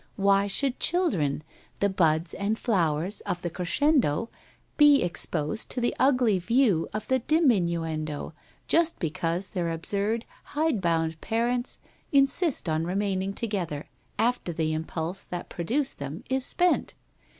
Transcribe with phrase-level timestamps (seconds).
[0.15, 1.43] Why should children,
[1.79, 4.31] the buds and flower of the crescendo,
[4.75, 8.33] be exposed to the ugly view of the diminuendo
[8.67, 10.25] just because their absurd,
[10.57, 11.77] hidebound parents
[12.11, 16.95] insist on remaining together after the impulse that pro duced, them is spent?